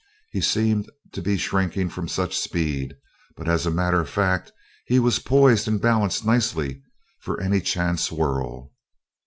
He 0.31 0.41
seemed 0.41 0.89
to 1.11 1.21
be 1.21 1.37
shrinking 1.37 1.89
from 1.89 2.07
such 2.07 2.35
speed, 2.35 2.95
but 3.37 3.47
as 3.47 3.67
a 3.67 3.69
matter 3.69 4.01
of 4.01 4.09
fact 4.09 4.51
he 4.87 4.97
was 4.97 5.19
poised 5.19 5.67
and 5.67 5.79
balanced 5.79 6.25
nicely 6.25 6.81
for 7.19 7.39
any 7.39 7.61
chance 7.61 8.11
whirl. 8.11 8.71